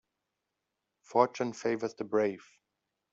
Fortune 1.03 1.53
favours 1.53 1.93
the 1.93 2.05
brave. 2.05 2.43